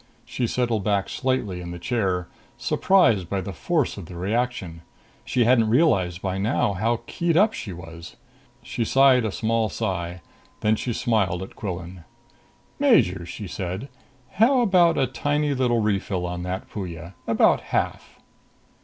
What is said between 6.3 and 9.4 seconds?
now how keyed up she was! She sighed a